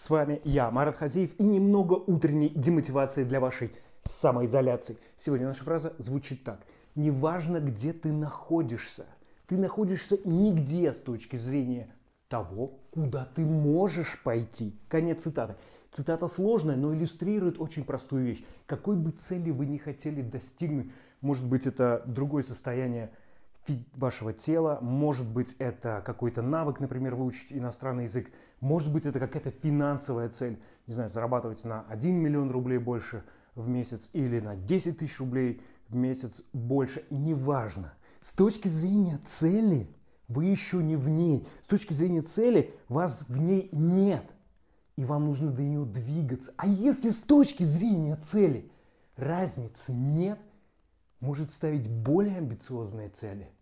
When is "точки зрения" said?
10.96-11.94, 38.32-39.18, 41.68-42.22, 47.16-48.16